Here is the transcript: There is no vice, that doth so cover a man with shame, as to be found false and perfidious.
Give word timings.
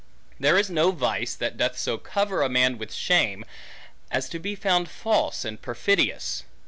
There 0.39 0.57
is 0.57 0.71
no 0.71 0.89
vice, 0.89 1.35
that 1.35 1.57
doth 1.59 1.77
so 1.77 1.99
cover 1.99 2.41
a 2.41 2.49
man 2.49 2.79
with 2.79 2.91
shame, 2.91 3.45
as 4.09 4.29
to 4.29 4.39
be 4.39 4.55
found 4.55 4.89
false 4.89 5.45
and 5.45 5.61
perfidious. 5.61 6.41